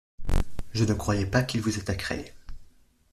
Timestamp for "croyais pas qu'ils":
0.95-1.61